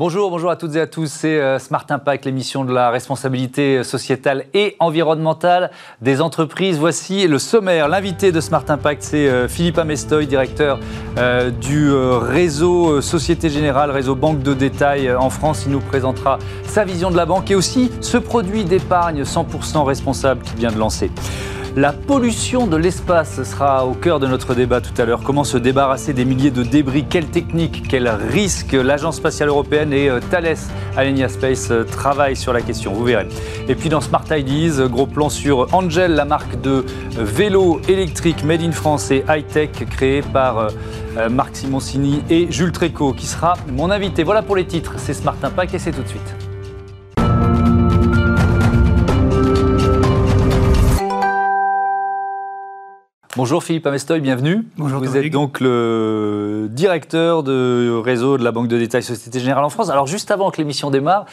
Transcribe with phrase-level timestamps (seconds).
[0.00, 1.10] Bonjour, bonjour à toutes et à tous.
[1.10, 6.78] C'est euh, Smart Impact, l'émission de la responsabilité sociétale et environnementale des entreprises.
[6.78, 7.88] Voici le sommaire.
[7.88, 10.78] L'invité de Smart Impact, c'est euh, Philippe Amestoy, directeur
[11.18, 15.64] euh, du réseau Société Générale, réseau Banque de détail en France.
[15.66, 20.42] Il nous présentera sa vision de la banque et aussi ce produit d'épargne 100% responsable
[20.42, 21.10] qu'il vient de lancer.
[21.80, 25.20] La pollution de l'espace sera au cœur de notre débat tout à l'heure.
[25.22, 27.04] Comment se débarrasser des milliers de débris?
[27.08, 30.56] Quelles techniques Quels risques L'Agence spatiale européenne et euh, Thales
[30.96, 32.92] Alenia Space euh, travaillent sur la question.
[32.94, 33.28] Vous verrez.
[33.68, 36.84] Et puis dans Smart Ideas, gros plan sur Angel, la marque de
[37.16, 43.12] vélo électrique made in France et high-tech créée par euh, Marc Simoncini et Jules Tréco
[43.12, 44.24] qui sera mon invité.
[44.24, 44.94] Voilà pour les titres.
[44.96, 46.47] C'est Smart Impact et c'est tout de suite.
[53.38, 54.66] Bonjour Philippe Amestoy, bienvenue.
[54.78, 54.98] Bonjour.
[54.98, 59.70] Vous êtes donc le directeur de réseau de la Banque de détail Société Générale en
[59.70, 59.90] France.
[59.90, 61.24] Alors juste avant que l'émission démarre,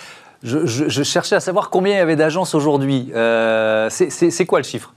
[0.44, 3.10] je, cherchais à savoir combien il y avait d'agences aujourd'hui.
[3.16, 4.94] Euh, c'est quoi le chiffre?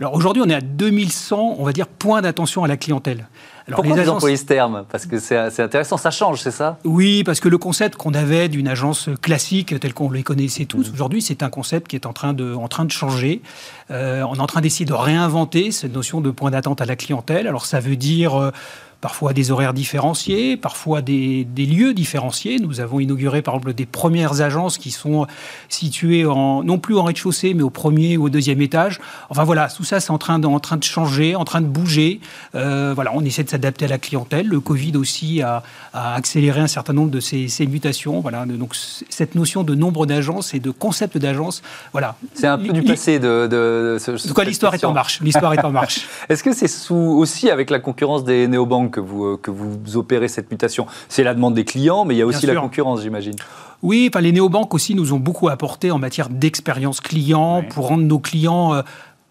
[0.00, 3.28] Alors aujourd'hui, on est à 2100, on va dire, points d'attention à la clientèle.
[3.70, 4.14] Alors, Pourquoi les agences...
[4.14, 7.48] vous employez ce terme Parce que c'est intéressant, ça change, c'est ça Oui, parce que
[7.48, 10.94] le concept qu'on avait d'une agence classique, tel qu'on les connaissait tous, mmh.
[10.94, 13.42] aujourd'hui, c'est un concept qui est en train de, en train de changer.
[13.90, 16.96] Euh, on est en train d'essayer de réinventer cette notion de point d'attente à la
[16.96, 17.46] clientèle.
[17.46, 18.40] Alors ça veut dire...
[18.40, 18.50] Euh,
[19.00, 22.58] parfois des horaires différenciés, parfois des, lieux différenciés.
[22.58, 25.26] Nous avons inauguré par exemple des premières agences qui sont
[25.68, 29.00] situées en, non plus en rez-de-chaussée, mais au premier ou au deuxième étage.
[29.30, 31.66] Enfin voilà, tout ça c'est en train de, en train de changer, en train de
[31.66, 32.20] bouger.
[32.54, 34.46] Euh, voilà, on essaie de s'adapter à la clientèle.
[34.46, 35.62] Le Covid aussi a,
[35.92, 38.20] accéléré un certain nombre de ces, mutations.
[38.20, 38.74] Voilà, donc
[39.08, 41.62] cette notion de nombre d'agences et de concept d'agences,
[41.92, 42.16] voilà.
[42.34, 45.20] C'est un peu du passé de, de, ce, En tout cas, l'histoire est en marche.
[45.20, 46.06] L'histoire est en marche.
[46.28, 49.96] Est-ce que c'est sous aussi avec la concurrence des néobanques que vous, euh, que vous
[49.96, 53.02] opérez cette mutation C'est la demande des clients, mais il y a aussi la concurrence,
[53.02, 53.36] j'imagine.
[53.82, 58.18] Oui, les néobanques aussi nous ont beaucoup apporté en matière d'expérience client pour rendre nos
[58.18, 58.82] clients euh,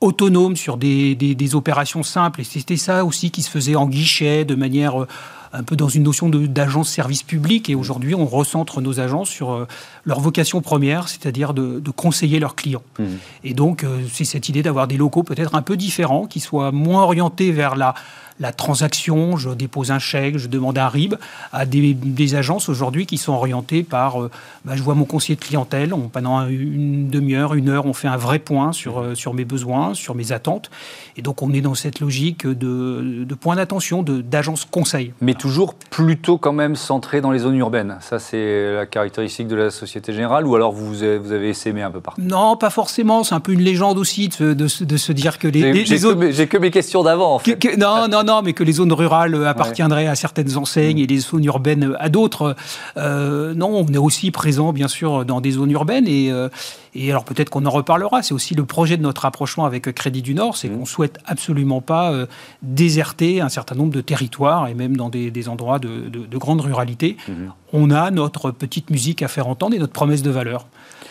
[0.02, 2.42] autonomes sur des, des, opérations simples.
[2.42, 5.04] Et c'était ça aussi qui se faisait en guichet, de manière...
[5.04, 5.08] Euh,
[5.52, 7.72] un peu dans une notion d'agence service public.
[7.72, 9.66] Et aujourd'hui, on recentre nos agences sur
[10.06, 12.84] leur vocation première, c'est-à-dire de, conseiller leurs clients.
[12.98, 13.04] Mmh.
[13.44, 17.04] Et donc, c'est cette idée d'avoir des locaux peut-être un peu différents, qui soient moins
[17.04, 17.94] orientés vers la,
[18.40, 21.16] la transaction, je dépose un chèque, je demande un RIB,
[21.52, 24.32] à des, agences aujourd'hui qui sont orientées par, euh,
[24.66, 28.08] bah, je vois mon conseiller de clientèle, on, pendant une demi-heure, une heure, on fait
[28.08, 30.70] un vrai point sur, euh, sur mes besoins, sur mes attentes.
[31.18, 35.12] Et donc on est dans cette logique de, de point d'attention, d'agence conseil.
[35.22, 37.98] Mais toujours plutôt quand même centré dans les zones urbaines.
[38.00, 41.92] Ça, c'est la caractéristique de la Société Générale ou alors vous, vous avez essaimé un
[41.92, 42.22] peu partout?
[42.22, 43.24] Non, pas forcément.
[43.24, 46.72] C'est un peu une légende aussi de, de, se dire que les, J'ai que, mes
[46.72, 47.78] questions d'avant, en fait.
[47.78, 51.46] non, non, non, mais que les zones rurales appartiendraient à certaines enseignes et les zones
[51.46, 52.56] urbaines à d'autres.
[52.98, 56.08] Euh, non, on est aussi présent, bien sûr, dans des zones urbaines.
[56.08, 56.50] Et, euh,
[56.96, 58.22] et alors peut-être qu'on en reparlera.
[58.24, 60.78] C'est aussi le projet de notre rapprochement avec Crédit du Nord, c'est mmh.
[60.78, 62.26] qu'on souhaite absolument pas euh,
[62.62, 67.18] déserter un certain nombre de territoires et même dans des, endroits de, grande ruralité.
[67.28, 67.34] Mmh.
[67.74, 70.66] On a notre petite musique à faire entendre et notre promesse de valeur.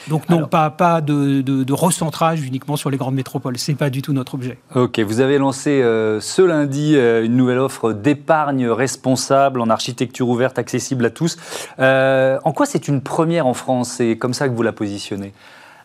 [0.08, 3.58] Donc non, pas, pas de, recentrage uniquement sur les grandes métropoles.
[3.58, 4.58] C'est pas du tout notre objet.
[4.74, 10.28] Ok, vous avez lancé euh, ce lundi euh, une nouvelle offre d'épargne responsable en architecture
[10.28, 11.36] ouverte, accessible à tous.
[11.78, 13.90] Euh, en quoi c'est une première en France?
[13.90, 15.32] C'est comme ça que vous la positionnez?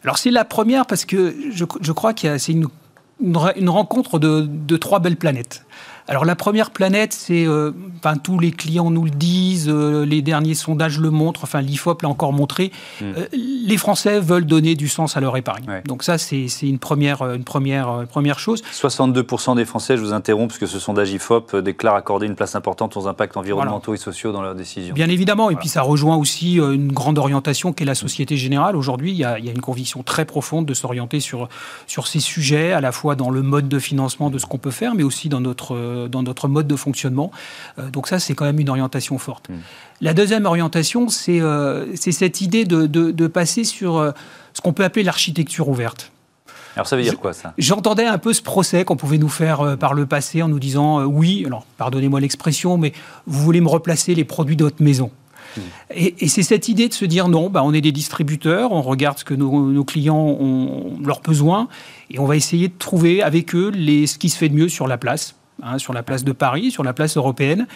[0.03, 2.67] Alors c'est la première parce que je, crois que c'est une,
[3.21, 5.65] une, rencontre de, de trois belles planètes.
[6.07, 10.21] Alors la première planète, c'est, euh, enfin, tous les clients nous le disent, euh, les
[10.21, 13.05] derniers sondages le montrent, enfin l'IFOP l'a encore montré, hmm.
[13.17, 15.63] euh, les Français veulent donner du sens à leur épargne.
[15.85, 18.61] Donc ça, c'est une première, une première, première chose.
[18.73, 22.55] 62% des Français, je vous interromps, parce que ce sondage IFOP déclare accorder une place
[22.55, 24.93] importante aux impacts environnementaux et sociaux dans leurs décisions.
[24.93, 28.75] Bien évidemment, et puis ça rejoint aussi une grande orientation qu'est la Société Générale.
[28.75, 31.47] Aujourd'hui, il, y a une conviction très profonde de s'orienter sur,
[31.87, 34.71] sur ces sujets, à la fois dans le mode de financement de ce qu'on peut
[34.71, 37.31] faire, mais aussi dans notre euh, dans notre mode de fonctionnement.
[37.79, 39.49] Euh, donc ça, c'est quand même une orientation forte.
[39.49, 39.53] Mmh.
[40.01, 44.13] La deuxième orientation, c'est euh, cette idée de, de, passer sur
[44.53, 46.11] ce qu'on peut appeler l'architecture ouverte.
[46.75, 47.53] Alors ça veut dire quoi ça?
[47.57, 51.03] J'entendais un peu ce procès qu'on pouvait nous faire par le passé en nous disant
[51.03, 52.91] oui, alors pardonnez-moi l'expression, mais
[53.25, 55.09] vous voulez me replacer les produits de votre maison.
[55.55, 55.61] Mmh.
[55.95, 59.19] Et, c'est cette idée de se dire non, bah, on est des distributeurs, on regarde
[59.19, 61.69] ce que nos, nos, clients ont leurs besoins
[62.11, 64.69] et on va essayer de trouver avec eux les, ce qui se fait de mieux
[64.69, 67.67] sur la place hein, sur la place de Paris, sur la place européenne.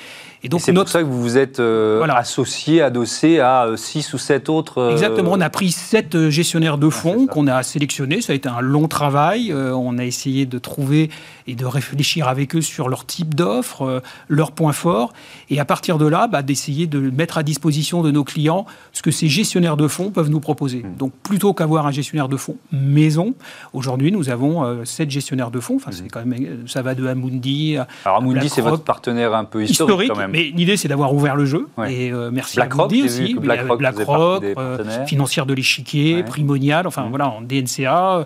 [0.44, 4.18] Et donc, c'est pour ça que vous vous êtes euh, associé, adossé à 6 ou
[4.18, 4.92] 7 autres.
[4.92, 8.22] Exactement, on a pris 7 gestionnaires de fonds qu'on a sélectionnés.
[8.22, 9.54] Ça a été un long travail.
[9.54, 11.10] on a essayé de trouver
[11.48, 15.14] et de réfléchir avec eux sur leur type d'offre, leurs points forts.
[15.50, 19.02] Et à partir de là, bah, d'essayer de mettre à disposition de nos clients ce
[19.02, 20.84] que ces gestionnaires de fonds peuvent nous proposer.
[20.84, 20.96] Mmh.
[20.98, 23.34] Donc plutôt qu'avoir un gestionnaire de fonds maison,
[23.74, 25.76] aujourd'hui nous avons euh, sept gestionnaires de fonds.
[25.76, 26.12] Enfin, c'est mmh.
[26.12, 27.67] quand même, ça va de Amundi.
[28.06, 30.32] Alors Amundi, c'est votre partenaire un peu historique, quand même.
[30.32, 31.68] Mais l'idée, c'est d'avoir ouvert le jeu.
[31.88, 33.36] Et euh, merci à Amundi aussi.
[33.36, 37.10] BlackRock, euh, financière de l'échiquier, Primonial, enfin mmh.
[37.10, 38.26] voilà, en DNCA,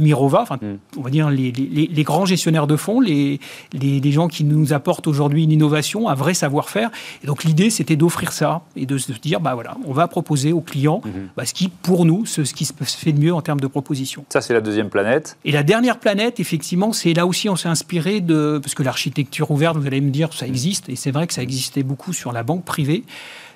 [0.00, 0.58] Mirova, enfin,
[0.96, 3.40] on va dire les, les, les, grands gestionnaires de fonds, les,
[3.72, 6.90] les, gens qui nous apportent aujourd'hui une innovation, un vrai savoir-faire.
[7.22, 10.52] Et donc l'idée, c'était d'offrir ça et de se dire, bah voilà, on va proposer
[10.52, 11.28] aux clients mhm.
[11.36, 13.66] bah, ce qui, pour nous, ce, ce, qui se fait de mieux en termes de
[13.66, 14.24] propositions.
[14.28, 15.36] Ça, c'est la deuxième planète.
[15.44, 18.58] Et la dernière planète, effectivement, c'est là aussi, on s'est inspiré de.
[18.62, 21.42] Parce que l'architecture ouverte, vous allez me dire, ça existe, et c'est vrai que ça
[21.42, 23.02] existait beaucoup sur la banque privée.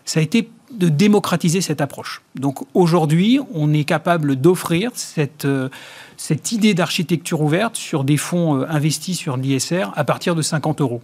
[0.05, 2.22] Ça a été de démocratiser cette approche.
[2.34, 5.69] Donc aujourd'hui, on est capable d'offrir cette, euh,
[6.17, 10.81] cette idée d'architecture ouverte sur des fonds euh, investis sur l'ISR à partir de 50
[10.81, 11.02] euros.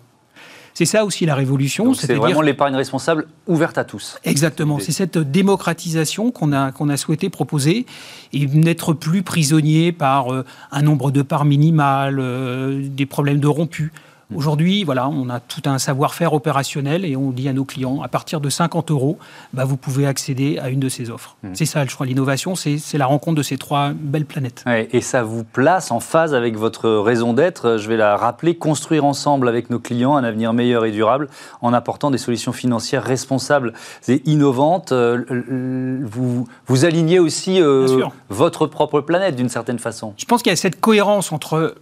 [0.76, 1.94] C'est ça aussi la révolution.
[1.94, 4.18] C'est vraiment l'épargne responsable ouverte à tous.
[4.24, 4.78] Exactement.
[4.78, 7.86] C'est cette démocratisation qu'on a, qu'on a souhaité proposer
[8.34, 13.46] et n'être plus prisonnier par euh, un nombre de parts minimales, euh, des problèmes de
[13.46, 13.90] rompus.
[14.30, 14.36] Mm.
[14.36, 18.08] Aujourd'hui, voilà, on a tout un savoir-faire opérationnel et on dit à nos clients, à
[18.08, 19.18] partir de 50 euros,
[19.52, 21.36] bah, vous pouvez accéder à une de ces offres.
[21.42, 21.48] Mm.
[21.54, 22.06] C'est ça le choix.
[22.06, 24.64] L'innovation, c'est la rencontre de ces trois belles planètes.
[24.66, 29.04] et ça vous place en phase avec votre raison d'être, je vais la rappeler, construire
[29.04, 31.28] ensemble avec nos clients un avenir meilleur et durable
[31.62, 33.72] en apportant des solutions financières responsables
[34.08, 34.92] et innovantes.
[34.92, 37.86] Euh, vous, vous alignez aussi euh,
[38.28, 40.14] votre propre planète d'une certaine façon.
[40.16, 41.74] Je pense qu'il y a cette cohérence entre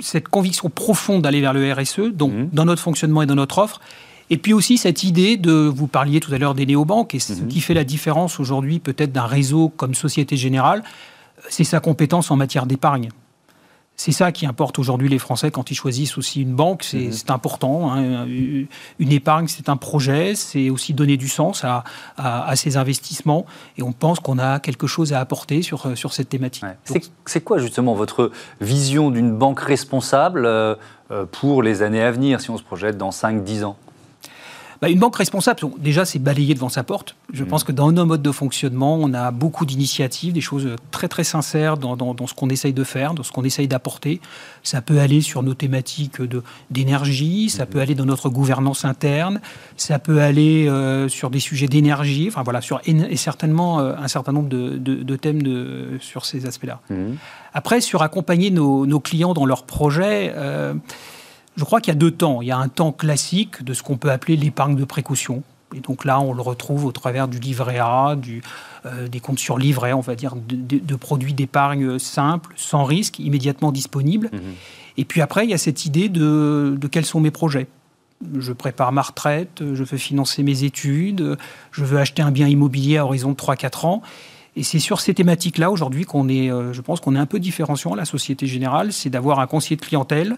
[0.00, 2.48] cette conviction profonde d'aller vers le RSE, donc mmh.
[2.52, 3.80] dans notre fonctionnement et dans notre offre.
[4.30, 7.32] Et puis aussi cette idée de, vous parliez tout à l'heure des néobanques, et ce
[7.32, 7.48] mmh.
[7.48, 10.82] qui fait la différence aujourd'hui peut-être d'un réseau comme Société Générale,
[11.48, 13.10] c'est sa compétence en matière d'épargne.
[13.98, 16.84] C'est ça qui importe aujourd'hui les Français quand ils choisissent aussi une banque.
[16.84, 17.12] C'est mhm.
[17.30, 17.92] important.
[17.92, 18.26] Hein.
[18.26, 20.36] Une épargne, c'est un projet.
[20.36, 21.82] C'est aussi donner du sens à,
[22.16, 23.44] à, ces investissements.
[23.76, 26.64] Et on pense qu'on a quelque chose à apporter sur, sur cette thématique.
[27.26, 28.30] C'est quoi justement votre
[28.60, 30.76] vision d'une banque responsable euh,
[31.10, 33.76] euh, pour les années à venir, si on se projette dans 5-10 ans?
[34.80, 37.16] Bah, une banque responsable, déjà, c'est balayer devant sa porte.
[37.32, 37.46] Je mmh.
[37.48, 41.24] pense que dans nos modes de fonctionnement, on a beaucoup d'initiatives, des choses très très
[41.24, 44.20] sincères dans, ce qu'on essaye de faire, dans ce qu'on essaye d'apporter.
[44.62, 46.22] Ça peut aller sur nos thématiques
[46.70, 47.66] d'énergie, ça mmh.
[47.66, 49.40] peut aller dans notre gouvernance interne,
[49.76, 54.08] ça peut aller euh, sur des sujets d'énergie, enfin voilà, sur et certainement euh, un
[54.08, 56.80] certain nombre de, thèmes de, sur ces aspects-là.
[56.90, 57.14] Mmh.
[57.52, 60.32] Après, sur accompagner nos, clients dans leurs projets.
[60.36, 60.74] Euh,
[61.58, 62.40] je crois qu'il y a deux temps.
[62.40, 65.42] Il y a un temps classique de ce qu'on peut appeler l'épargne de précaution.
[65.74, 68.42] Et donc là, on le retrouve au travers du livret A, du,
[68.86, 73.72] euh, des comptes sur livret, on va dire, de, produits d'épargne simples, sans risque, immédiatement
[73.72, 74.30] disponibles.
[74.32, 74.40] Mhm.
[74.98, 77.66] Et puis après, il y a cette idée de, quels sont mes projets.
[78.38, 81.36] Je prépare ma retraite, je veux financer mes études,
[81.72, 84.02] je veux acheter un bien immobilier à horizon de 3-4 ans.
[84.56, 87.38] Et c'est sur ces thématiques-là aujourd'hui qu'on est, euh, je pense qu'on est un peu
[87.38, 90.36] différenciant à la Société Générale, c'est d'avoir un conseiller de clientèle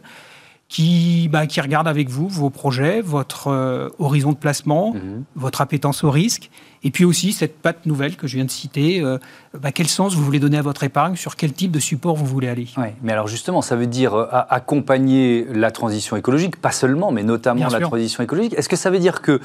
[0.70, 5.25] qui, bah, qui regarde avec vous vos projets, votre euh, horizon de placement, mhm.
[5.34, 6.49] votre appétence au risque,
[6.84, 9.00] et puis aussi cette patte nouvelle que je viens de citer.
[9.00, 9.19] Euh,
[9.52, 12.25] bah, quel sens vous voulez donner à votre épargne, sur quel type de support vous
[12.25, 12.69] voulez aller?
[12.76, 17.24] Oui, mais alors justement, ça veut dire euh, accompagner la transition écologique, pas seulement, mais
[17.24, 18.55] notamment la transition écologique.
[18.56, 19.41] Est-ce que ça veut dire que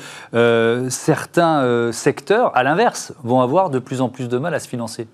[0.90, 5.08] certains secteurs, à l'inverse, vont avoir de plus en plus de mal à se financer?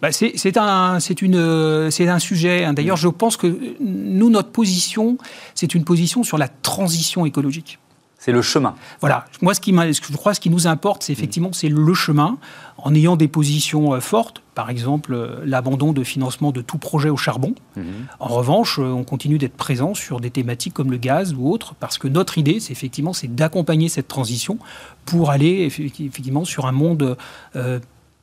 [0.00, 2.64] Bah, c'est un, un sujet.
[2.64, 2.72] Hein.
[2.72, 5.18] D'ailleurs, je pense que nous, notre position,
[5.54, 7.78] c'est une position sur la transition écologique.
[8.24, 8.74] C'est le chemin.
[9.00, 9.26] Voilà.
[9.42, 12.38] Moi, ce qui je crois, ce qui nous importe, c'est effectivement, c'est le chemin,
[12.78, 14.40] en ayant des positions euh, fortes.
[14.54, 17.54] Par exemple, euh, l'abandon de financement de tout projet au charbon.
[17.76, 17.84] Mhm.
[18.20, 21.74] En revanche, euh, on continue d'être présent sur des thématiques comme le gaz ou autres,
[21.74, 24.58] parce que notre idée, c'est effectivement, c'est d'accompagner cette transition
[25.04, 27.18] pour aller effectivement sur un monde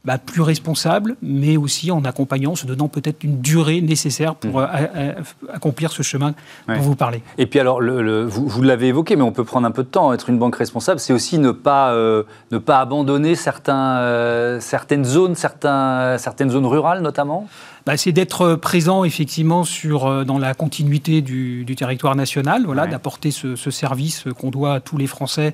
[0.03, 4.67] bah, plus responsable, mais aussi en accompagnant, se donnant peut-être une durée nécessaire pour mmh.
[4.95, 5.13] euh,
[5.53, 6.33] accomplir ce chemin
[6.67, 7.21] dont vous parlez.
[7.37, 10.11] Et puis alors, le, vous, l'avez évoqué, mais on peut prendre un peu de temps.
[10.11, 15.05] Être une banque responsable, c'est aussi ne pas, euh, ne pas abandonner certains, euh, certaines
[15.05, 17.47] zones, certains, certaines zones rurales notamment?
[17.85, 23.55] Bah, c'est d'être présent effectivement sur, dans la continuité du, territoire national, voilà, d'apporter ce,
[23.55, 25.53] service qu'on doit à tous les Français,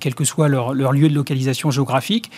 [0.00, 2.30] quel que soit leur, leur lieu de localisation géographique.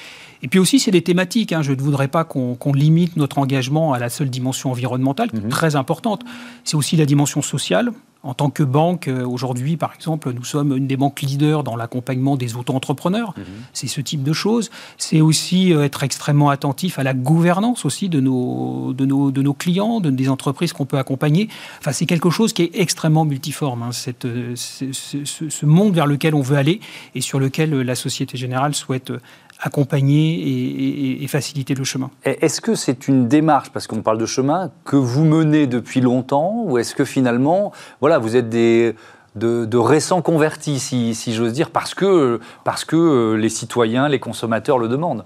[0.42, 1.52] Et puis aussi, c'est des thématiques.
[1.52, 1.62] Hein.
[1.62, 5.40] Je ne voudrais pas qu'on limite notre engagement à la seule dimension environnementale, qui est
[5.40, 5.49] mhm.
[5.49, 6.23] très importante.
[6.64, 7.92] C'est aussi la dimension sociale.
[8.23, 11.75] En tant que banque, euh, aujourd'hui, par exemple, nous sommes une des banques leaders dans
[11.75, 13.33] l'accompagnement des auto-entrepreneurs.
[13.37, 13.45] Mhm.
[13.73, 14.71] C'est ce type de choses.
[14.99, 19.41] C'est aussi euh, être extrêmement attentif à la gouvernance aussi de nos, de nos, de
[19.41, 21.49] nos clients, de, des entreprises qu'on peut accompagner.
[21.79, 26.07] Enfin, c'est quelque chose qui est extrêmement multiforme, hein, cette, euh, ce, ce, monde vers
[26.07, 26.81] lequel on veut aller
[27.15, 29.12] et sur lequel la Société Générale souhaite
[29.61, 32.11] accompagner et, faciliter le chemin.
[32.25, 36.64] Est-ce que c'est une démarche, parce qu'on parle de chemin, que vous menez depuis longtemps,
[36.64, 38.97] ou est-ce que finalement, voilà, vous êtes des
[39.37, 44.19] de, récents convertis, si, si j'ose dire, parce que, parce que euh, les citoyens, les
[44.19, 45.25] consommateurs le demandent?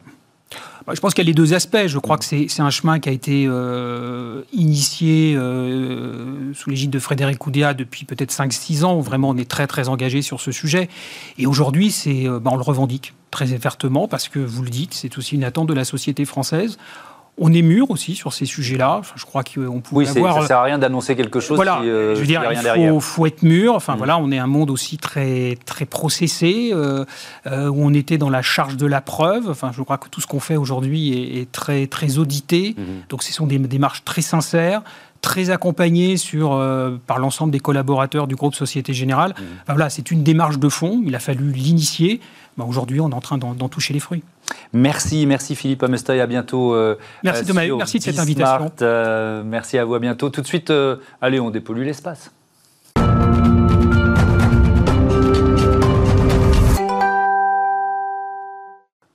[0.87, 1.87] Bah, je pense qu'il y a les deux aspects.
[1.87, 6.99] Je crois que c'est un chemin qui a été euh, initié euh, sous l'égide de
[6.99, 8.99] Frédéric Oudéa depuis peut-être 5-6 ans.
[8.99, 10.91] Où vraiment, on est très, très engagé sur ce sujet.
[11.39, 15.19] Et aujourd'hui, c'est, bah, on le revendique très ouvertement parce que, vous le dites, c'est
[15.19, 16.79] aussi une attente de la société française.
[17.37, 18.99] On est mûr aussi sur ces sujets-là.
[19.01, 20.41] Enfin, je crois qu'on pourrait oui, avoir.
[20.43, 21.57] Ça sert à rien d'annoncer quelque chose.
[21.57, 21.81] Voilà.
[21.81, 22.45] Euh, je veux dire,
[22.77, 23.75] il faut, être mûr.
[23.75, 23.99] Enfin, mm.
[23.99, 27.05] voilà, on est un monde aussi très très processé euh,
[27.49, 29.51] euh, où on était dans la charge de la preuve.
[29.51, 32.77] Enfin, je crois que tout ce qu'on fait aujourd'hui est, très très audité.
[32.79, 33.09] Mm-hmm.
[33.09, 34.83] Donc, ce sont des démarches très sincères
[35.25, 36.63] très accompagnées sur,
[37.07, 39.33] par l'ensemble des collaborateurs du groupe Société Générale.
[39.33, 39.65] Mm-hmm.
[39.69, 41.03] voilà, c'est une démarche de fond.
[41.07, 42.21] Il a fallu l'initier.
[42.59, 44.23] Ben, aujourd'hui, on est en train d'en toucher les fruits.
[44.73, 46.75] Merci, merci Philippe Amestoy, à bientôt.
[46.75, 48.71] Euh, merci Thomas, merci de cette invitation.
[48.83, 50.31] Euh, merci à vous, à bientôt.
[50.31, 52.31] Tout de suite, euh, allez, on dépollue l'espace.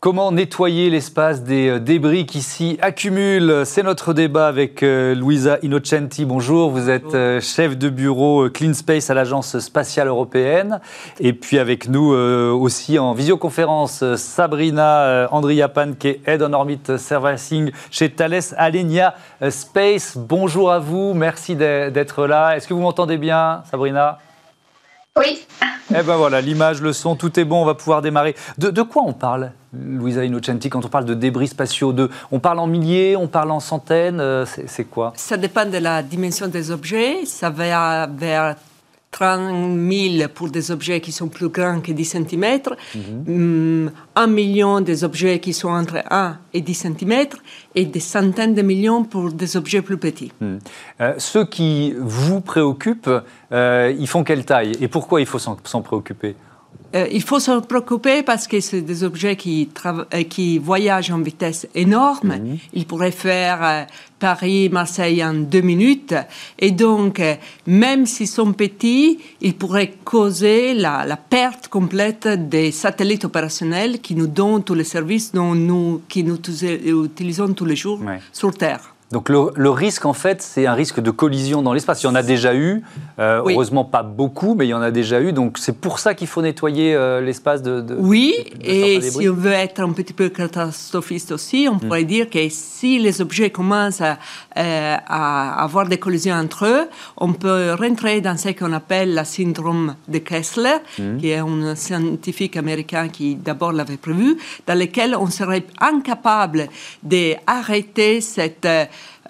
[0.02, 3.64] Comment nettoyer l'espace des euh, débris qui s'y accumulent?
[3.66, 6.24] C'est notre débat avec euh, Luisa Innocenti.
[6.24, 10.80] Bonjour, vous êtes euh, chef de bureau Clean Space à l'Agence spatiale européenne.
[11.20, 17.72] Et puis avec nous aussi en visioconférence, Sabrina Andriapan, qui est Head on Orbit Servicing
[17.92, 19.16] chez Thales Alenia
[19.50, 20.16] Space.
[20.16, 22.56] Bonjour à vous, merci d'être là.
[22.56, 24.20] Est-ce que vous m'entendez bien, Sabrina?
[25.18, 25.46] Oui.
[25.92, 28.36] Eh ben voilà, l'image, le son, tout est bon, on va pouvoir démarrer.
[28.60, 32.60] De, quoi on parle, Louisa Innocenti, quand on parle de débris spatiaux de, On parle
[32.60, 35.14] en milliers, on parle en centaines, euh, c'est quoi?
[35.16, 38.56] Ça dépend de la dimension des objets, ça va vers
[39.12, 42.60] 30 000 pour des objets qui sont plus grands que 10 cm,
[43.26, 47.28] mm, un million des objets qui sont entre 1 et 10 cm,
[47.76, 50.32] et des centaines de millions pour des objets plus petits.
[50.40, 50.58] Hmm.
[51.02, 53.10] Euh, ceux qui vous préoccupent,
[53.52, 56.36] euh, ils font quelle taille Et pourquoi il faut s'en préoccuper?
[56.96, 61.20] Euh, il faut se préoccuper parce que c'est des objets qui, euh, qui voyagent en
[61.20, 62.36] vitesse énorme.
[62.36, 62.58] Mhm.
[62.74, 63.84] Ils pourraient faire euh,
[64.18, 66.16] Paris-Marseille en deux minutes.
[66.58, 67.22] Et donc,
[67.68, 74.16] même s'ils sont petits, ils pourraient causer la, la, perte complète des satellites opérationnels qui
[74.16, 78.00] nous donnent tous les services dont nous, qui nous utilisons tous les jours
[78.34, 78.96] sur Terre.
[79.12, 82.04] Donc le, risque, en fait, c'est un risque de collision dans l'espace.
[82.04, 82.84] Il y en a déjà eu,
[83.18, 85.34] euh, heureusement pas beaucoup, mais il y en a déjà eu.
[85.34, 89.52] Donc c'est pour ça qu'il faut nettoyer euh, l'espace de, Oui, et si on veut
[89.52, 91.80] être un petit peu catastrophiste aussi, on hmm.
[91.80, 94.20] pourrait dire que si les objets commencent à,
[94.58, 96.88] euh, à, avoir des collisions entre eux,
[97.18, 101.18] on peut rentrer dans ce qu'on appelle le syndrome de Kessler, hmm.
[101.18, 104.38] qui est un scientifique américain qui d'abord l'avait prévu,
[104.68, 106.68] dans lequel on serait incapable
[107.02, 108.68] d'arrêter cette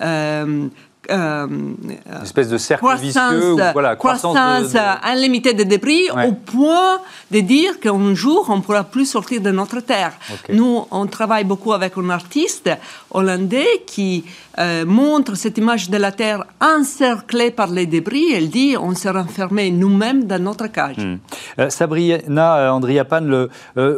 [0.01, 0.67] euh,
[1.09, 6.99] euh, une espèce de cercle vicieux, voilà, croissance, croissance de, illimitée de débris, au point
[7.31, 10.13] de dire qu'un jour, on ne pourra plus sortir de notre terre.
[10.49, 12.69] Nous, on travaille beaucoup avec un artiste
[13.11, 14.23] hollandais qui
[14.59, 18.33] euh, montre cette image de la Terre encerclée par les débris.
[18.33, 20.97] Elle dit on s'est renfermé nous-mêmes dans notre cage.
[20.97, 21.17] Hmm.
[21.59, 23.49] Euh, Sabrina Andriapan, le,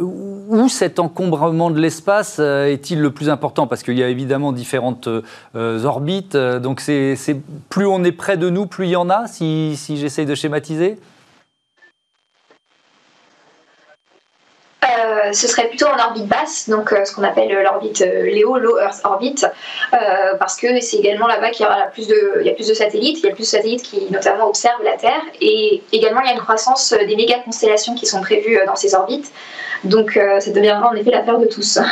[0.01, 3.67] où cet encombrement de l'espace est-il le plus important?
[3.67, 5.07] Parce qu'il y a évidemment différentes
[5.55, 7.17] orbites, donc c'est
[7.69, 10.35] plus on est près de nous, plus il y en a, si, si j'essaye de
[10.35, 10.97] schématiser?
[14.99, 18.57] Euh, ce serait plutôt en orbite basse, donc euh, ce qu'on appelle l'orbite euh, LEO,
[18.57, 19.45] Low Earth Orbit,
[20.39, 22.73] parce que c'est également là-bas qu'il y, aura plus de, il y a plus de
[22.73, 26.27] satellites, il y a plus de satellites qui notamment observent la Terre, et également il
[26.27, 29.31] y a une croissance des méga constellations qui sont prévues dans ces orbites,
[29.83, 31.79] donc ça deviendra en effet l'affaire de tous.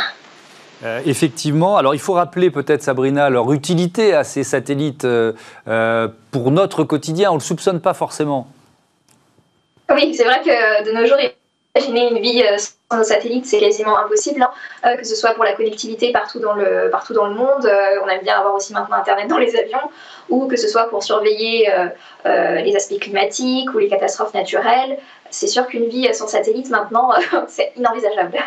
[0.82, 5.32] Euh, effectivement, alors il faut rappeler peut-être, Sabrina, leur utilité à ces satellites euh,
[5.68, 7.30] euh, pour notre quotidien.
[7.30, 8.48] On ne le soupçonne pas forcément.
[9.92, 11.18] Oui, c'est vrai que de nos jours,
[11.76, 14.96] imaginer une vie sans nos satellites, c'est quasiment impossible, hein.
[14.96, 17.70] que ce soit pour la connectivité partout dans le, partout dans le monde.
[18.04, 19.90] on aime bien avoir aussi maintenant Internet dans les avions,
[20.28, 21.72] ou que ce soit pour surveiller
[22.24, 24.98] les aspects climatiques ou les catastrophes naturelles.
[25.30, 27.12] C'est sûr qu'une vie sans satellite, maintenant,
[27.48, 28.38] c'est inenvisageable.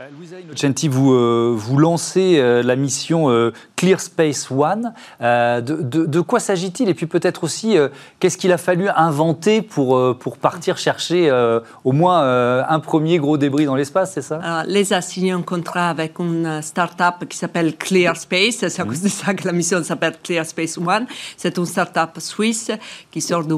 [0.00, 3.30] Euh, Louisa Innocenti, vous, euh, vous lancez euh, la mission
[3.76, 4.92] Clear Space One.
[5.20, 6.88] De, de, quoi s'agit-il?
[6.88, 7.76] Et puis peut-être aussi,
[8.18, 11.30] qu'est-ce qu'il a fallu inventer pour, pour partir chercher
[11.84, 14.64] au moins un premier gros débris dans l'espace, c'est ça?
[14.66, 18.56] Les a signé un contrat avec une start-up qui s'appelle Clear Space.
[18.68, 21.06] C'est à cause de ça que la mission s'appelle Clear Space One.
[21.36, 22.70] C'est une start-up suisse
[23.10, 23.54] qui sort de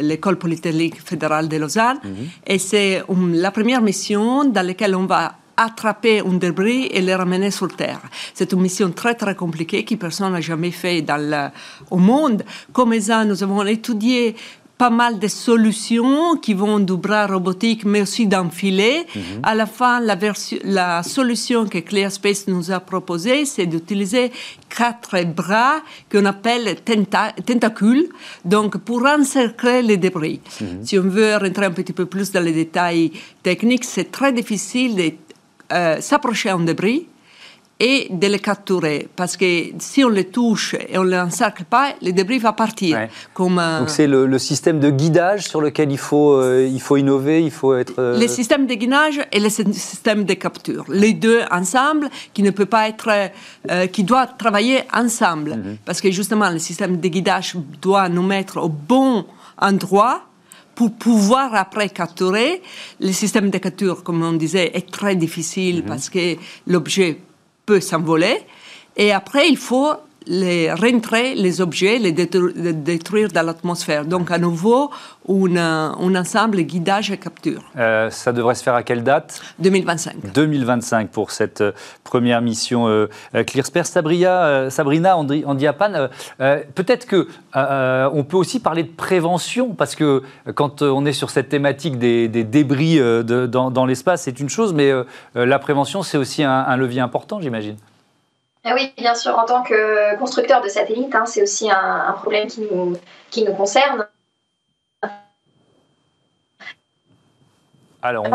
[0.00, 1.98] l'école polytechnique fédérale de Lausanne.
[2.02, 2.28] Mhm.
[2.46, 3.02] Et c'est
[3.32, 5.14] la première mission dans laquelle on va
[5.56, 8.00] attraper un débris et le ramener sur Terre.
[8.32, 11.50] C'est une mission très très compliquée que personne n'a jamais fait dans
[11.90, 12.42] au monde.
[12.72, 14.36] Comme ça, nous avons étudié
[14.76, 19.06] pas mal de solutions qui vont du bras robotique, mais aussi d'un filet.
[19.14, 19.22] Mhm.
[19.42, 20.16] À la fin, la,
[20.64, 24.32] la solution que ClearSpace nous a proposée, c'est d'utiliser
[24.68, 25.76] quatre bras
[26.10, 28.08] qu'on appelle tentacules,
[28.44, 30.40] donc pour encercler les débris.
[30.60, 30.84] Mhm.
[30.84, 34.96] Si on veut rentrer un petit peu plus dans les détails techniques, c'est très difficile
[34.96, 35.12] de
[35.74, 37.06] euh, s'approcher d'un débris
[37.80, 39.08] et de les capturer.
[39.16, 39.46] Parce que
[39.78, 43.08] si on les touche et on ne les encercle pas, le débris va partir.
[43.32, 47.42] Comme, Donc c'est le, système de guidage sur lequel il faut, euh, il faut innover,
[47.42, 47.94] il faut être...
[47.98, 50.84] Euh, le système de guidage et le système de capture.
[50.88, 53.10] Les deux ensemble, qui ne peut pas être...
[53.70, 55.56] Euh, qui doit travailler ensemble.
[55.56, 55.76] Mhm.
[55.84, 59.26] Parce que justement, le système de guidage doit nous mettre au bon
[59.58, 60.22] endroit
[60.74, 62.62] pour pouvoir après capturer.
[63.00, 65.88] Le système de capture, comme on disait, est très difficile mhm.
[65.88, 67.18] parce que l'objet
[67.66, 68.36] peut s'envoler.
[68.96, 69.92] Et après, il faut
[70.26, 74.04] les rentrer les objets, les détruire dans l'atmosphère.
[74.04, 74.90] Donc à nouveau,
[75.28, 77.62] un, un ensemble guidage et capture.
[77.76, 79.40] Euh, ça devrait se faire à quelle date?
[79.58, 80.32] 2025.
[80.32, 83.08] 2025 pour cette euh, première mission euh,
[83.46, 83.90] ClearSpace.
[83.90, 86.08] Sabrina, Sabrina Andiapan,
[86.74, 90.22] peut-être que on peut aussi parler de prévention parce que
[90.54, 94.92] quand on est sur cette thématique des, débris dans, l'espace, c'est une chose, mais
[95.34, 97.76] la prévention, c'est aussi un levier important, j'imagine.
[98.66, 102.48] Ah oui, bien sûr, en tant que constructeur de satellites, hein, c'est aussi un, problème
[102.48, 102.96] qui nous,
[103.30, 104.06] qui nous concerne.
[108.00, 108.26] Alors,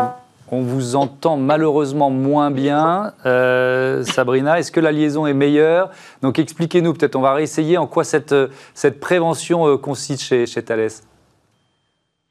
[0.52, 3.12] on, vous entend malheureusement moins bien.
[3.26, 5.90] Euh, Sabrina, est-ce que la liaison est meilleure?
[6.22, 8.34] Donc expliquez-nous, peut-être on va réessayer en quoi cette,
[8.74, 10.90] cette prévention euh, consiste chez, chez Thales.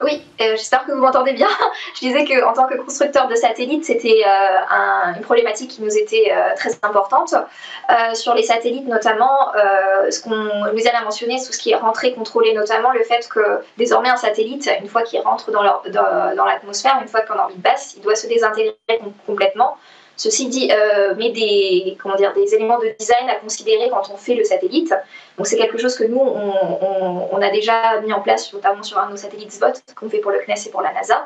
[0.01, 1.49] Oui, euh, j'espère que vous m'entendez bien.
[1.95, 6.31] Je disais qu'en tant que constructeur de satellites, c'était euh, une problématique qui nous était
[6.31, 7.35] euh, très importante.
[8.13, 9.51] sur les satellites notamment,
[10.09, 13.61] ce qu'on Louisiane a mentionné, tout ce qui est rentré, contrôlé, notamment le fait que
[13.77, 18.01] désormais un satellite, une fois qu'il rentre dans l'atmosphère, une fois qu'en orbite basse, il
[18.01, 18.77] doit se désintégrer
[19.25, 19.77] complètement.
[20.19, 24.17] Ceci dit, euh, met des, comment dire, des éléments de design à considérer quand on
[24.17, 24.93] fait le satellite.
[25.37, 29.05] Donc c'est quelque chose que nous, on, a déjà mis en place, notamment sur un
[29.05, 31.25] de nos satellites SBOT qu'on fait pour le CNES et pour la NASA.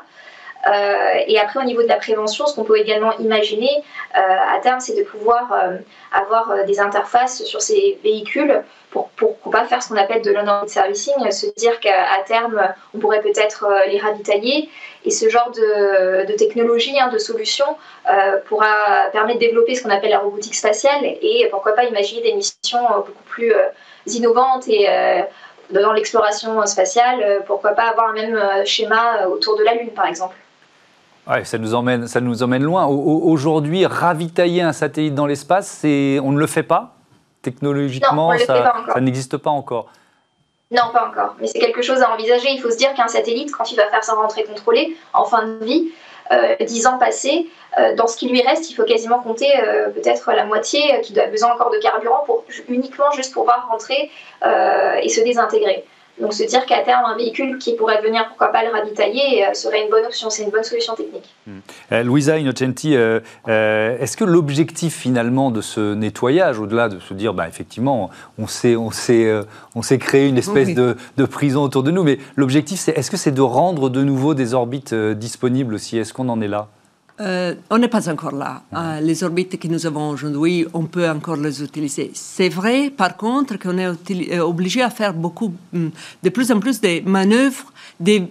[0.66, 3.70] Euh, et après, au niveau de la prévention, ce qu'on peut également imaginer
[4.16, 5.76] euh, à terme, c'est de pouvoir euh,
[6.12, 10.66] avoir des interfaces sur ces véhicules pour ne pas faire ce qu'on appelle de l'on
[10.68, 12.62] servicing, se dire qu'à terme,
[12.94, 14.70] on pourrait peut-être les ravitailler.
[15.04, 17.64] Et ce genre de, technologie, hein, de solution,
[18.46, 22.34] pourra permettre de développer ce qu'on appelle la robotique spatiale et pourquoi pas imaginer des
[22.34, 23.52] missions beaucoup plus
[24.06, 24.86] innovantes et
[25.70, 30.36] dans l'exploration spatiale, pourquoi pas avoir un même schéma autour de la Lune, par exemple.
[31.28, 32.86] Ouais, ça nous emmène, ça nous emmène loin.
[32.86, 36.94] Aujourd'hui, ravitailler un satellite dans l'espace, on ne le fait pas?
[37.42, 39.90] Technologiquement, ça, ça n'existe pas encore.
[40.70, 41.36] Non, pas encore.
[41.40, 42.50] Mais c'est quelque chose à envisager.
[42.50, 45.46] Il faut se dire qu'un satellite, quand il va faire sa rentrée contrôlée en fin
[45.46, 45.92] de vie,
[46.32, 49.90] euh, dix ans passés, euh, dans ce qui lui reste, il faut quasiment compter euh,
[49.90, 54.10] peut-être la moitié qui a besoin encore de carburant pour uniquement juste pouvoir rentrer
[55.02, 55.84] et se désintégrer.
[56.20, 59.54] Donc se dire qu'à terme, un véhicule qui pourrait venir, pourquoi pas le ravitailler, euh,
[59.54, 61.34] serait une bonne option, c'est une bonne solution technique.
[61.46, 61.58] Hmm.
[61.90, 67.34] Euh, Louisa Innocenti, euh, est-ce que l'objectif finalement de ce nettoyage, au-delà de se dire,
[67.34, 68.90] bah, effectivement, on s'est on
[69.74, 73.16] on créé une espèce de, de, prison autour de nous, mais l'objectif, c'est est-ce que
[73.16, 75.98] c'est de rendre de nouveau des orbites disponibles aussi?
[75.98, 76.68] Est-ce qu'on en est là?
[77.20, 78.62] Euh, on n'est pas encore là.
[78.74, 82.10] Euh, les orbites que nous avons aujourd'hui, on peut encore les utiliser.
[82.12, 83.86] C'est vrai, par contre, qu'on est
[84.32, 85.88] euh, obligé à faire beaucoup, mm,
[86.24, 87.72] de plus en plus de manœuvres.
[88.00, 88.28] Des,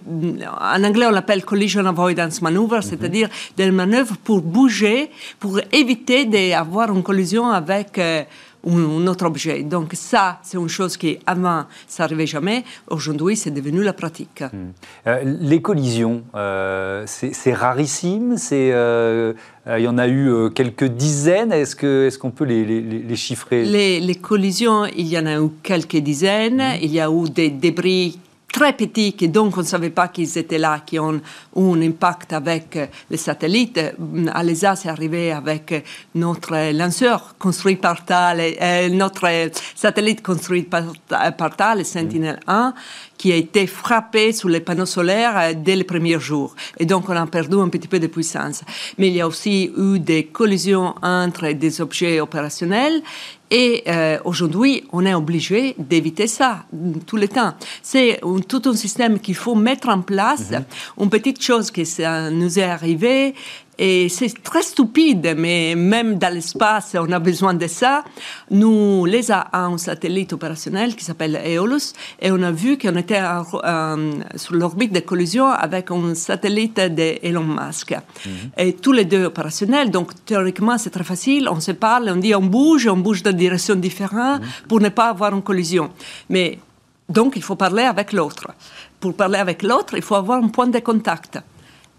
[0.60, 2.82] en anglais, on l'appelle collision avoidance maneuver, mhm.
[2.82, 7.98] c'est-à-dire des manœuvres pour bouger, pour éviter d'avoir une collision avec
[8.66, 9.62] un autre objet.
[9.62, 12.64] Donc ça, c'est une chose qui avant, ça n'arrivait jamais.
[12.88, 14.42] Aujourd'hui, c'est devenu la pratique.
[14.42, 14.72] Hmm.
[15.06, 18.36] Euh, les collisions, euh, c'est rarissime.
[18.36, 19.32] C'est euh,
[19.66, 21.52] il y en a eu quelques dizaines.
[21.52, 23.64] Est-ce qu'on peut les, les, chiffrer?
[23.64, 26.60] Les, collisions, il y en a eu quelques dizaines.
[26.60, 26.78] Hmm.
[26.82, 28.18] Il y a eu des débris
[28.54, 31.20] très petits, et donc on ne savait pas qu'ils étaient là, qui ont
[31.56, 32.78] un impact avec
[33.10, 33.80] les satellites.
[34.32, 39.28] À l'ESA, c'est arrivé avec notre lanceur construit par Thales, euh, notre
[39.74, 40.84] satellite construit par,
[41.36, 42.72] par Thales, Sentinel-1,
[43.24, 46.54] qui a été frappé sur les panneaux solaires euh, dès les premiers jours.
[46.78, 48.62] Et donc, on a perdu un petit peu de puissance.
[48.98, 53.02] Mais il y a aussi eu des collisions entre des objets opérationnels
[53.50, 56.64] et euh, aujourd'hui, on est obligé d'éviter ça
[57.06, 57.54] tout le temps.
[57.82, 60.50] C'est tout un système qu'il faut mettre en place.
[60.50, 60.64] Mhm.
[61.02, 63.34] Une petite chose qui ça nous est arrivée,
[63.78, 68.04] et c'est très stupide, mais même dans l'espace, on a besoin de ça.
[68.50, 73.20] Nous, l'ESA a un satellite opérationnel qui s'appelle EOLUS et on a vu qu'on était
[73.20, 77.92] euh, sur l'orbite de collision avec un satellite d'Elon Musk.
[77.92, 78.32] Mhm.
[78.58, 82.34] Et tous les deux opérationnels, donc théoriquement c'est très facile, on se parle, on dit
[82.34, 84.48] on bouge, on bouge dans des directions différentes mhm.
[84.68, 85.90] pour ne pas avoir une collision.
[86.28, 86.58] Mais
[87.08, 88.46] donc il faut parler avec l'autre.
[89.00, 91.38] Pour parler avec l'autre, il faut avoir un point de contact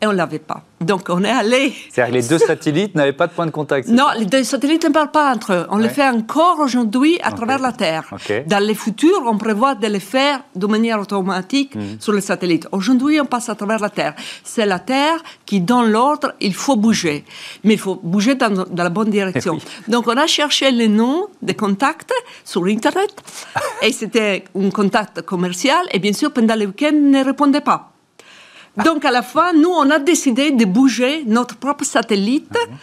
[0.02, 0.64] et on ne l'avait pas.
[0.82, 1.74] Donc on est allé.
[1.90, 4.84] C'est-à-dire que les deux satellites n'avaient pas de point de contact Non, les deux satellites
[4.86, 5.68] ne parlent pas entre eux.
[5.70, 8.04] On le fait encore aujourd'hui à travers la Terre.
[8.46, 11.98] Dans le futur, on prévoit de le faire de manière automatique mhm.
[12.00, 12.68] sur les satellites.
[12.72, 14.16] Aujourd'hui, on passe à travers la Terre.
[14.44, 17.24] C'est la Terre qui donne l'ordre, il faut bouger.
[17.64, 19.58] Mais il faut bouger dans, la bonne direction.
[19.88, 23.14] Donc on a cherché les noms des contacts sur Internet.
[23.82, 25.86] et c'était un contact commercial.
[25.92, 27.95] Et bien sûr, pendant le week-end, ne répondait pas.
[28.84, 32.52] Donc à la fin, nous, on a décidé de bouger notre propre satellite.
[32.52, 32.78] Mhm.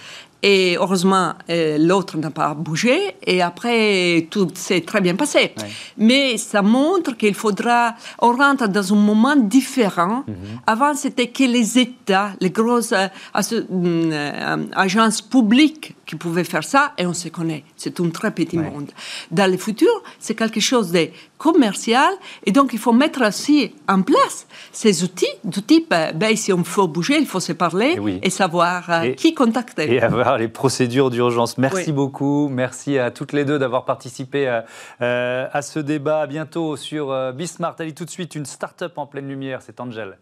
[0.45, 3.15] Et heureusement, euh, l'autre n'a pas bougé.
[3.25, 5.55] Et après, tout s'est très bien passé.
[5.97, 7.95] Mais ça montre qu'il faudra.
[8.19, 10.25] On rentre dans un moment différent.
[10.27, 10.35] Mhm.
[10.67, 13.07] Avant, c'était que les États, les grosses euh,
[13.53, 17.65] euh, agences publiques qui pouvaient faire ça, et on se connaît.
[17.75, 18.91] C'est un très petit monde.
[19.31, 22.13] Dans le futur, c'est quelque chose de commercial,
[22.45, 26.65] et donc il faut mettre aussi en place ces outils du type, ben, si on
[26.65, 29.91] faut bouger, il faut se parler et, savoir euh, qui contacter.
[29.91, 31.57] Et avoir les procédures d'urgence.
[31.57, 32.51] Merci beaucoup.
[32.51, 34.67] Merci à toutes les deux d'avoir participé à,
[35.01, 36.21] euh, à, ce débat.
[36.21, 37.77] À bientôt sur euh, Bismart.
[37.79, 40.19] Allez, tout de suite, une start-up en pleine lumière, c'est Angel.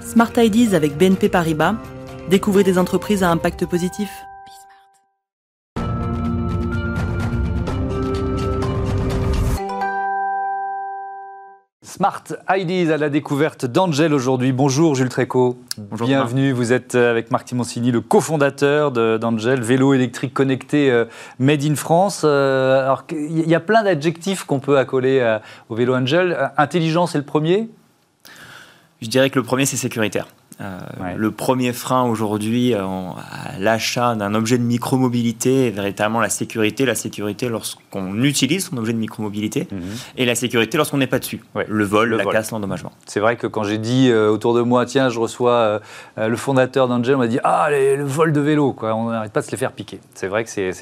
[0.00, 1.76] Smart Ideas avec BNP Paribas.
[2.28, 4.10] Découvrez des entreprises à impact positif.
[11.98, 14.52] Smart Ideas à la découverte d'Angel aujourd'hui.
[14.52, 15.58] Bonjour Jules Tréco.
[15.76, 16.06] Bonjour.
[16.06, 16.52] Bienvenue.
[16.52, 21.06] Vous êtes euh, avec Marc Timoncini, le cofondateur d'Angel, vélo électrique connecté euh,
[21.40, 22.22] Made in France.
[22.22, 25.38] Euh, alors, il y a plein d'adjectifs qu'on peut accoler
[25.70, 26.52] au vélo Angel.
[26.56, 27.68] Intelligence est le premier?
[29.02, 30.28] Je dirais que le premier, c'est sécuritaire.
[30.60, 30.78] Euh,
[31.16, 36.84] le premier frein aujourd'hui à l'achat d'un objet de micromobilité est véritablement la sécurité.
[36.84, 39.80] La sécurité lorsqu'on utilise son objet de micromobilité mhm.
[40.16, 41.40] et la sécurité lorsqu'on n'est pas dessus.
[41.66, 42.92] Le vol, la casse, l'endommagement.
[43.06, 45.80] C'est vrai que quand j'ai dit euh, autour de moi, tiens, je reçois
[46.18, 48.94] euh, le fondateur d'Angel, on m'a dit, ah, le vol de vélo, quoi.
[48.94, 50.00] on n'arrête pas de se les faire piquer.
[50.14, 50.72] C'est vrai que c'est.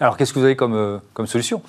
[0.00, 1.62] Alors qu'est-ce que vous avez comme, comme solution?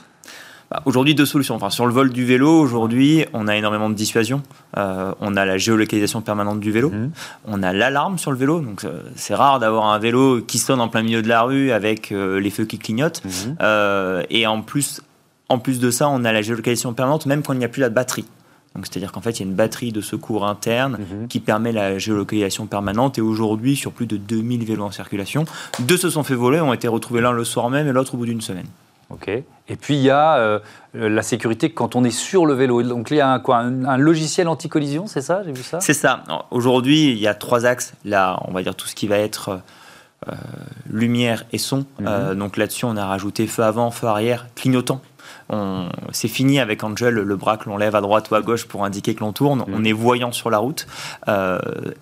[0.72, 1.56] Bah, aujourd'hui, deux solutions.
[1.56, 4.44] Enfin, sur le vol du vélo, aujourd'hui, on a énormément de dissuasion.
[4.78, 6.92] Euh, on a la géolocalisation permanente du vélo.
[6.92, 7.12] Mhm.
[7.46, 8.60] On a l'alarme sur le vélo.
[8.60, 11.72] Donc, euh, c'est rare d'avoir un vélo qui sonne en plein milieu de la rue
[11.72, 13.24] avec euh, les feux qui clignotent.
[13.26, 13.56] Mhm.
[14.30, 15.02] et en plus,
[15.50, 17.82] en plus de ça, on a la géolocalisation permanente même quand il n'y a plus
[17.82, 18.26] la batterie.
[18.76, 21.28] Donc, c'est-à-dire qu'en fait, il y a une batterie de secours interne mhm.
[21.28, 23.18] qui permet la géolocalisation permanente.
[23.18, 25.46] Et aujourd'hui, sur plus de 2000 vélos en circulation,
[25.80, 28.18] deux se sont fait voler, ont été retrouvés l'un le soir même et l'autre au
[28.18, 28.68] bout d'une semaine.
[29.10, 29.28] Ok.
[29.28, 30.60] Et puis il y a euh,
[30.94, 32.82] la sécurité quand on est sur le vélo.
[32.84, 35.80] Donc il y a un, quoi, un, logiciel anti-collision, c'est ça J'ai vu ça?
[35.80, 36.24] C'est ça.
[36.52, 37.94] Aujourd'hui, il y a trois axes.
[38.06, 39.62] Là, on va dire tout ce qui va être
[40.28, 40.34] euh,
[40.90, 41.86] lumière et son.
[42.00, 42.08] Mhm.
[42.08, 45.02] Euh, donc là-dessus, on a rajouté feu avant, feu arrière, clignotant
[46.12, 48.86] c'est fini avec Angel, le bras que l'on lève à droite ou à gauche pour
[48.86, 49.66] indiquer que l'on tourne.
[49.68, 49.86] On mm.
[49.88, 50.86] est voyant sur la route.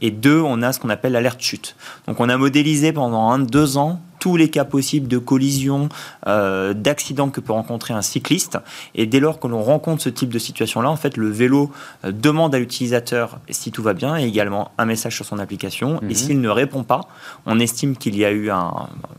[0.02, 1.78] Et deux, on a ce qu'on appelle l'alerte chute.
[2.08, 5.88] Donc on a modélisé pendant un, deux ans tous les cas possibles de collision,
[6.28, 8.58] euh, d'accident que peut rencontrer un cycliste.
[8.94, 11.72] Et dès lors que l'on rencontre ce type de situation-là, en fait, le vélo
[12.04, 16.02] euh, demande à l'utilisateur si tout va bien et également un message sur son application.
[16.02, 16.14] Et mm-hmm.
[16.14, 17.08] s'il ne répond pas,
[17.46, 18.50] on estime qu'il y a eu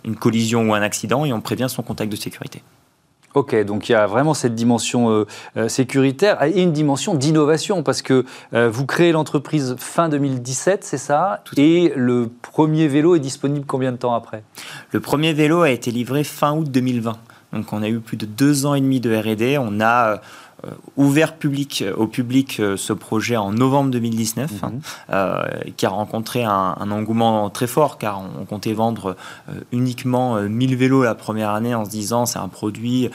[0.04, 2.62] une collision ou un accident et on prévient son contact de sécurité.
[3.38, 5.24] Ok, donc il y a vraiment cette dimension euh,
[5.56, 10.98] euh, sécuritaire et une dimension d'innovation parce que euh, vous créez l'entreprise fin 2017, c'est
[10.98, 11.44] ça?
[11.56, 14.42] Et le premier vélo est disponible combien de temps après?
[14.90, 17.16] Le premier vélo a été livré fin août 2020.
[17.52, 19.56] Donc on a eu plus de deux ans et demi de R&D.
[19.56, 20.20] On a
[20.96, 25.72] ouvert public, euh, au public euh, ce projet en novembre 2019, mhm.
[25.76, 29.16] qui a rencontré un, engouement très fort, car on, comptait vendre
[29.72, 33.10] uniquement 1000 vélos la première année en se disant c'est un produit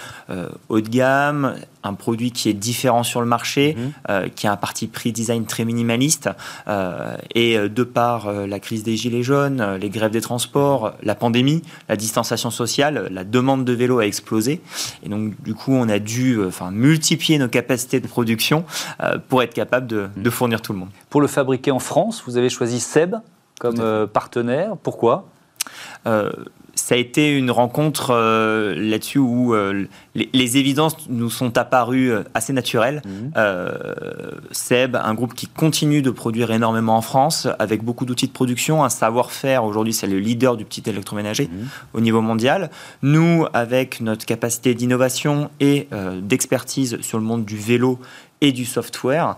[0.70, 4.30] haut de gamme, un produit qui est différent sur le marché, mhm.
[4.32, 6.30] qui a un parti prix design très minimaliste.
[7.36, 11.96] et de par la crise des gilets jaunes, les grèves des transports, la pandémie, la
[11.96, 14.62] distanciation sociale, la demande de vélos a explosé.
[15.04, 18.66] Et donc, du coup, on a dû enfin, multiplier nos capacités de production
[19.30, 20.90] pour être capable de, de fournir tout le monde.
[21.10, 23.16] Pour le fabriquer en France, vous avez choisi Seb
[23.60, 24.76] comme euh, partenaire.
[24.82, 25.28] Pourquoi?
[26.06, 26.32] Euh,
[26.84, 29.56] ça a été une rencontre euh, là-dessus où
[30.16, 33.02] les, évidences nous sont apparues assez naturelles.
[33.06, 33.32] Mhm.
[34.52, 38.84] Seb, un groupe qui continue de produire énormément en France, avec beaucoup d'outils de production,
[38.84, 39.64] un savoir-faire.
[39.64, 41.68] Aujourd'hui, c'est le leader du petit électroménager mhm.
[41.94, 42.70] au niveau mondial.
[43.02, 45.88] Nous, avec notre capacité d'innovation et
[46.22, 47.98] d'expertise sur le monde du vélo
[48.42, 49.38] et du software.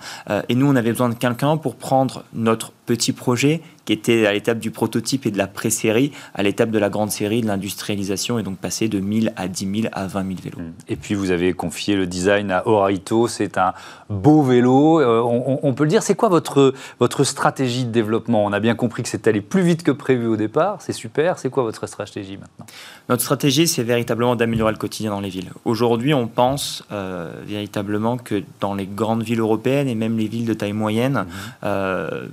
[0.49, 4.33] et nous, on avait besoin de quelqu'un pour prendre notre petit projet qui était à
[4.33, 8.39] l'étape du prototype et de la pré-série, à l'étape de la grande série, de l'industrialisation,
[8.39, 10.57] et donc passer de 1000 à 10 000 à 20 000 vélos.
[10.57, 10.73] Mmh.
[10.89, 13.73] Et puis vous avez confié le design à Oraito, c'est un
[14.09, 16.03] beau vélo, euh, on, peut le dire.
[16.03, 18.43] C'est quoi votre, votre stratégie de développement?
[18.43, 21.37] On a bien compris que c'est allé plus vite que prévu au départ, c'est super.
[21.37, 22.65] C'est quoi votre stratégie maintenant?
[23.07, 25.51] Notre stratégie, c'est véritablement d'améliorer le quotidien dans les villes.
[25.63, 30.45] Aujourd'hui, on pense euh, véritablement que dans les grandes villes européennes et même les villes
[30.45, 31.49] de taille moyenne, mmh.
[31.65, 32.27] euh,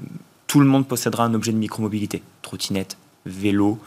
[0.53, 3.79] tout le monde possédera un objet de micromobilité, trottinette, vélo,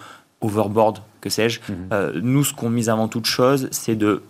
[0.41, 1.59] overboard, que sais-je.
[1.69, 1.75] Mhm.
[1.93, 4.23] Euh, nous, ce qu'on mise avant toute chose, c'est de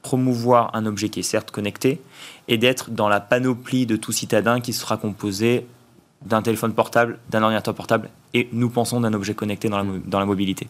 [0.00, 2.00] promouvoir un objet qui est certes connecté
[2.46, 5.66] et d'être dans la panoplie de tout citadin qui sera composé
[6.24, 10.20] d'un téléphone portable, d'un ordinateur portable et nous pensons d'un objet connecté dans la, dans
[10.20, 10.68] la, mobilité.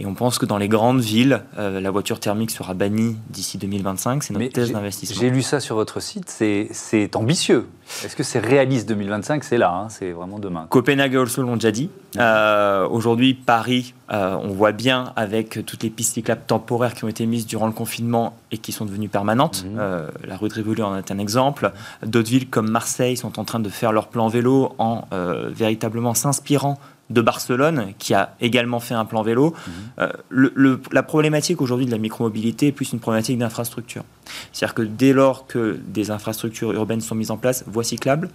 [0.00, 3.58] Et on pense que dans les grandes villes, euh, la voiture thermique sera bannie d'ici
[3.58, 4.24] 2025.
[4.24, 5.20] C'est notre thèse d'investissement.
[5.20, 7.68] J'ai lu ça sur votre site, c'est ambitieux.
[8.04, 10.66] Est-ce que c'est réaliste 2025 C'est là, hein, c'est vraiment demain.
[10.68, 11.90] Copenhague et Oslo l'ont déjà dit.
[12.18, 17.08] Euh, aujourd'hui, Paris, euh, on voit bien avec toutes les pistes cyclables temporaires qui ont
[17.08, 19.64] été mises durant le confinement et qui sont devenues permanentes.
[19.64, 19.80] Mhm.
[20.26, 21.72] la rue de Rivoli en est un exemple.
[22.04, 25.04] D'autres villes comme Marseille sont en train de faire leur plan vélo en
[25.50, 26.78] véritablement s'inspirant
[27.10, 29.54] de Barcelone, qui a également fait un plan vélo.
[29.54, 30.08] Mhm.
[30.30, 34.04] Euh, la problématique aujourd'hui de la micromobilité est plus une problématique d'infrastructure.
[34.52, 38.28] C'est-à-dire que dès lors que des infrastructures urbaines sont mises en place, voies cyclables,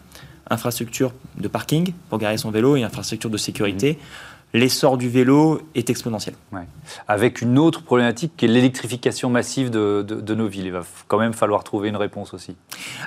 [0.49, 3.99] infrastructures de parking pour garer son vélo et infrastructures de sécurité, mhm
[4.53, 6.35] l'essor du vélo est exponentiel.
[7.07, 10.65] Avec une autre problématique qui est l'électrification massive de, nos villes.
[10.67, 12.55] Il va quand même falloir trouver une réponse aussi.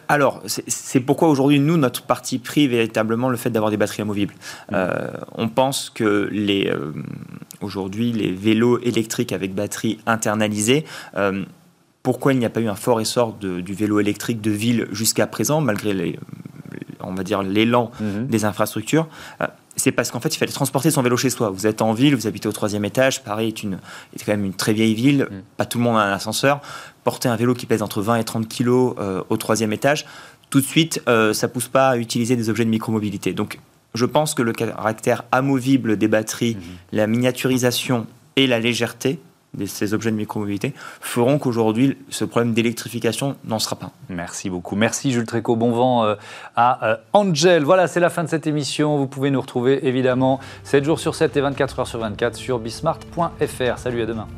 [0.09, 4.35] Alors, c'est pourquoi aujourd'hui, nous, notre parti pris véritablement le fait d'avoir des batteries amovibles.
[4.35, 4.74] Mm.
[4.74, 6.92] Euh, on pense que les, euh,
[7.61, 10.85] aujourd'hui, les vélos électriques avec batterie internalisée,
[11.16, 11.44] euh,
[12.02, 15.26] pourquoi il n'y a pas eu un fort essor du vélo électrique de ville jusqu'à
[15.26, 16.18] présent, malgré les,
[17.00, 18.26] on va dire l'élan mm-hmm.
[18.26, 19.09] des infrastructures?
[19.85, 21.51] C'est parce qu'en fait, il fallait transporter son vélo chez soi.
[21.51, 23.23] Vous êtes en ville, vous habitez au troisième étage.
[23.23, 23.75] Paris est, une,
[24.16, 25.29] est quand même une très vieille ville.
[25.31, 25.42] Mm.
[25.59, 26.62] Pas tout le monde a un ascenseur.
[27.05, 30.07] Porter un vélo qui pèse entre 20 et 30 kilos euh, au troisième étage,
[30.49, 33.35] tout de suite, euh, ça pousse pas à utiliser des objets de micromobilité.
[33.35, 33.59] Donc,
[33.92, 36.97] je pense que le caractère amovible des batteries, mm-hmm.
[36.97, 39.18] la miniaturisation et la légèreté
[39.67, 43.90] ces objets de micromobilité feront qu'aujourd'hui, ce problème d'électrification n'en sera pas.
[44.09, 44.77] Merci beaucoup.
[44.77, 45.57] Merci Jules Tréco.
[45.57, 46.14] Bon vent euh,
[46.57, 47.64] à euh, Angel.
[47.64, 48.97] Voilà, c'est la fin de cette émission.
[48.99, 52.59] Vous pouvez nous retrouver évidemment 7 jours sur 7 et 24 heures sur 24 sur
[52.59, 53.79] bismart.fr.
[53.79, 54.29] Salut, à demain.